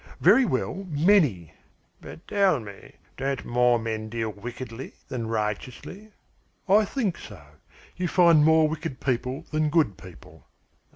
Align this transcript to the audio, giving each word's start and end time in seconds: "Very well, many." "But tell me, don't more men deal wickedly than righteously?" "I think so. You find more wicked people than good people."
"Very 0.19 0.45
well, 0.45 0.87
many." 0.89 1.53
"But 2.01 2.27
tell 2.27 2.59
me, 2.59 2.93
don't 3.17 3.45
more 3.45 3.77
men 3.77 4.09
deal 4.09 4.31
wickedly 4.31 4.93
than 5.09 5.27
righteously?" 5.27 6.11
"I 6.67 6.85
think 6.85 7.19
so. 7.19 7.43
You 7.97 8.07
find 8.07 8.43
more 8.43 8.67
wicked 8.67 8.99
people 8.99 9.45
than 9.51 9.69
good 9.69 9.99
people." 9.99 10.47